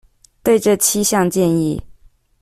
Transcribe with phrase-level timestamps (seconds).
[0.41, 1.79] 對這七項建議